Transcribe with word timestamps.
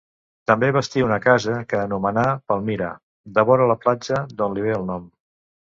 També 0.51 0.69
bastí 0.77 1.03
una 1.07 1.19
casa, 1.25 1.59
que 1.73 1.81
anomenà 1.83 2.25
Palmira, 2.53 2.91
devora 3.39 3.71
la 3.75 3.79
platja, 3.87 4.25
d'on 4.41 4.59
li 4.59 4.69
ve 4.71 4.79
el 4.81 4.93
nom. 4.95 5.11